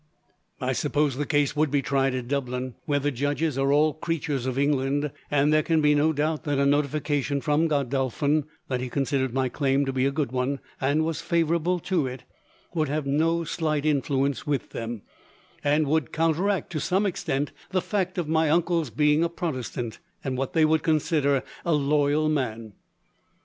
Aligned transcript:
"I 0.59 0.73
suppose 0.73 1.15
the 1.15 1.27
case 1.27 1.55
would 1.55 1.69
be 1.69 1.83
tried 1.83 2.15
at 2.15 2.27
Dublin, 2.27 2.73
where 2.87 2.97
the 2.97 3.11
judges 3.11 3.55
are 3.55 3.71
all 3.71 3.93
creatures 3.93 4.47
of 4.47 4.57
England, 4.57 5.11
and 5.29 5.53
there 5.53 5.61
can 5.61 5.79
be 5.79 5.93
no 5.93 6.11
doubt 6.11 6.43
that 6.45 6.57
a 6.57 6.65
notification, 6.65 7.39
from 7.39 7.67
Godolphin, 7.67 8.45
that 8.67 8.81
he 8.81 8.89
considered 8.89 9.31
my 9.31 9.47
claim 9.47 9.85
to 9.85 9.93
be 9.93 10.07
a 10.07 10.11
good 10.11 10.31
one, 10.31 10.57
and 10.79 11.05
was 11.05 11.21
favourable 11.21 11.77
to 11.81 12.07
it, 12.07 12.23
would 12.73 12.89
have 12.89 13.05
no 13.05 13.43
slight 13.43 13.85
influence 13.85 14.47
with 14.47 14.71
them; 14.71 15.03
and 15.63 15.85
would 15.85 16.11
counteract, 16.11 16.71
to 16.71 16.79
some 16.79 17.05
extent, 17.05 17.51
the 17.69 17.79
fact 17.79 18.17
of 18.17 18.27
my 18.27 18.49
uncle's 18.49 18.89
being 18.89 19.23
a 19.23 19.29
Protestant, 19.29 19.99
and 20.23 20.35
what 20.35 20.53
they 20.53 20.65
would 20.65 20.81
consider 20.81 21.43
a 21.63 21.73
loyal 21.73 22.27
man. 22.27 22.73